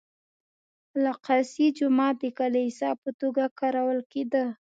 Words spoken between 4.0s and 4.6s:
کېده.